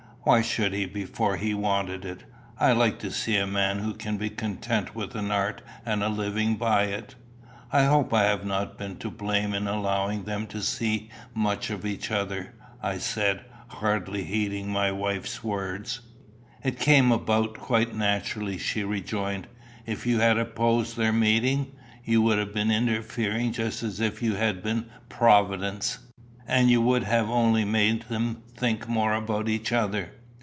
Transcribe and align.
"Why 0.23 0.43
should 0.43 0.73
he 0.75 0.85
before 0.85 1.37
he 1.37 1.55
wanted 1.55 2.05
it? 2.05 2.25
I 2.59 2.73
like 2.73 2.99
to 2.99 3.09
see 3.09 3.37
a 3.37 3.47
man 3.47 3.79
who 3.79 3.95
can 3.95 4.17
be 4.17 4.29
content 4.29 4.93
with 4.93 5.15
an 5.15 5.31
art 5.31 5.63
and 5.83 6.03
a 6.03 6.09
living 6.09 6.57
by 6.57 6.83
it." 6.83 7.15
"I 7.73 7.85
hope 7.85 8.13
I 8.13 8.25
have 8.25 8.45
not 8.45 8.77
been 8.77 8.97
to 8.97 9.09
blame 9.09 9.51
in 9.55 9.67
allowing 9.67 10.25
them 10.25 10.45
to 10.47 10.61
see 10.61 11.09
so 11.09 11.25
much 11.39 11.71
of 11.71 11.87
each 11.87 12.11
other," 12.11 12.53
I 12.83 12.99
said, 12.99 13.45
hardly 13.69 14.23
heeding 14.23 14.71
my 14.71 14.91
wife's 14.91 15.43
words. 15.43 16.01
"It 16.63 16.77
came 16.79 17.11
about 17.11 17.55
quite 17.57 17.95
naturally," 17.95 18.59
she 18.59 18.83
rejoined. 18.83 19.47
"If 19.87 20.05
you 20.05 20.19
had 20.19 20.37
opposed 20.37 20.97
their 20.97 21.11
meeting, 21.11 21.71
you 22.05 22.21
would 22.21 22.37
have 22.37 22.53
been 22.53 22.69
interfering 22.69 23.53
just 23.53 23.81
as 23.81 23.99
if 23.99 24.21
you 24.21 24.35
had 24.35 24.61
been 24.61 24.85
Providence. 25.09 25.97
And 26.47 26.69
you 26.69 26.81
would 26.81 27.03
have 27.03 27.29
only 27.29 27.63
made 27.63 28.01
them 28.09 28.43
think 28.57 28.85
more 28.87 29.13
about 29.13 29.47
each 29.47 29.71
other." 29.71 30.11